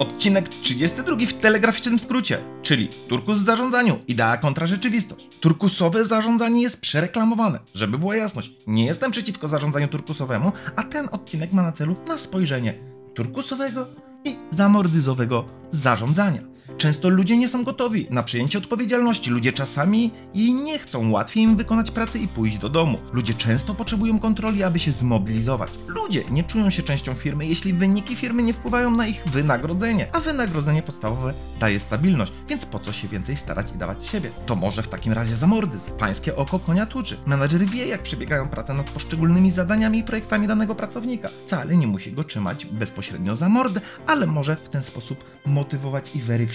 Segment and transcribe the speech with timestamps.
[0.00, 5.28] Odcinek 32 w telegraficznym skrócie, czyli turkus w zarządzaniu, idea kontra rzeczywistość.
[5.40, 7.58] Turkusowe zarządzanie jest przereklamowane.
[7.74, 12.18] Żeby była jasność, nie jestem przeciwko zarządzaniu turkusowemu, a ten odcinek ma na celu na
[12.18, 12.74] spojrzenie
[13.14, 13.86] turkusowego
[14.24, 16.49] i zamordyzowego zarządzania.
[16.78, 19.30] Często ludzie nie są gotowi na przyjęcie odpowiedzialności.
[19.30, 22.98] Ludzie czasami i nie chcą łatwiej im wykonać pracę i pójść do domu.
[23.12, 25.70] Ludzie często potrzebują kontroli, aby się zmobilizować.
[25.86, 30.20] Ludzie nie czują się częścią firmy, jeśli wyniki firmy nie wpływają na ich wynagrodzenie, a
[30.20, 34.30] wynagrodzenie podstawowe daje stabilność, więc po co się więcej starać i dawać siebie?
[34.46, 35.86] To może w takim razie zamordyzm.
[35.98, 37.16] Pańskie oko konia tuczy.
[37.26, 41.28] Menadżer wie, jak przebiegają prace nad poszczególnymi zadaniami i projektami danego pracownika.
[41.28, 46.20] Wcale nie musi go trzymać bezpośrednio za mordę, ale może w ten sposób motywować i
[46.20, 46.49] weryfikować.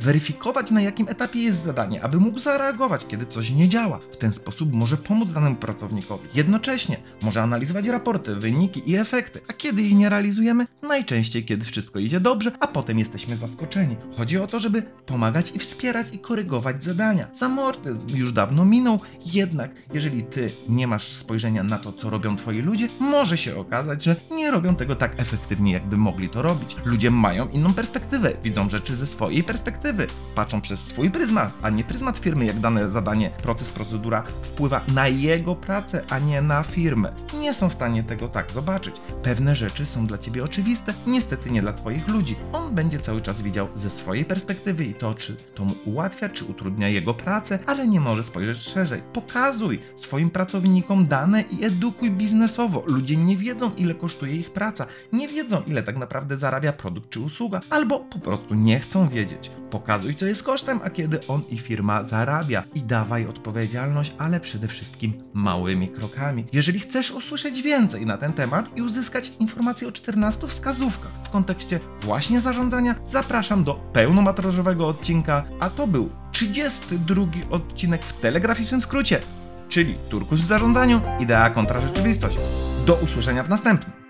[0.00, 3.98] Weryfikować, na jakim etapie jest zadanie, aby mógł zareagować, kiedy coś nie działa.
[4.12, 6.28] W ten sposób może pomóc danemu pracownikowi.
[6.34, 9.40] Jednocześnie może analizować raporty, wyniki i efekty.
[9.48, 10.66] A kiedy ich nie realizujemy?
[10.82, 13.96] Najczęściej, kiedy wszystko idzie dobrze, a potem jesteśmy zaskoczeni.
[14.16, 17.28] Chodzi o to, żeby pomagać i wspierać i korygować zadania.
[17.34, 22.62] Zamordyzm już dawno minął, jednak jeżeli ty nie masz spojrzenia na to, co robią twoi
[22.62, 26.76] ludzie, może się okazać, że nie robią tego tak efektywnie, jakby mogli to robić.
[26.84, 31.84] Ludzie mają inną perspektywę, widzą rzeczy ze swojej perspektywy, patrzą przez swój pryzmat, a nie
[31.84, 37.12] pryzmat firmy, jak dane zadanie, proces, procedura wpływa na jego pracę, a nie na firmę.
[37.40, 38.96] Nie są w stanie tego tak zobaczyć.
[39.22, 42.36] Pewne rzeczy są dla ciebie oczywiste, niestety nie dla twoich ludzi.
[42.52, 46.44] On będzie cały czas widział ze swojej perspektywy i to, czy to mu ułatwia, czy
[46.44, 49.02] utrudnia jego pracę, ale nie może spojrzeć szerzej.
[49.12, 52.82] Pokazuj swoim pracownikom dane i edukuj biznesowo.
[52.86, 57.20] Ludzie nie wiedzą, ile kosztuje ich praca, nie wiedzą, ile tak naprawdę zarabia produkt czy
[57.20, 59.50] usługa, albo po prostu nie chcą wiedzieć.
[59.70, 62.62] Pokazuj, co jest kosztem, a kiedy on i firma zarabia.
[62.74, 66.46] I dawaj odpowiedzialność, ale przede wszystkim małymi krokami.
[66.52, 71.80] Jeżeli chcesz usłyszeć więcej na ten temat i uzyskać informacje o 14 wskazówkach w kontekście
[72.00, 79.20] właśnie zarządzania, zapraszam do pełnometrażowego odcinka, a to był 32 odcinek w telegraficznym skrócie,
[79.68, 82.38] czyli Turkus w zarządzaniu, idea kontra rzeczywistość.
[82.86, 84.03] Do usłyszenia w następnym.